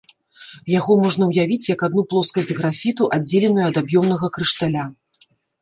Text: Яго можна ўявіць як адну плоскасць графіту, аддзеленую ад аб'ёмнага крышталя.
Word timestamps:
Яго 0.79 0.95
можна 1.03 1.23
ўявіць 1.31 1.67
як 1.75 1.83
адну 1.89 2.05
плоскасць 2.15 2.51
графіту, 2.61 3.11
аддзеленую 3.19 3.65
ад 3.71 3.75
аб'ёмнага 3.85 4.33
крышталя. 4.39 4.83